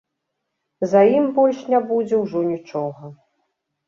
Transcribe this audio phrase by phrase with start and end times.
[0.93, 3.11] За ім больш не будзе ўжо нічога.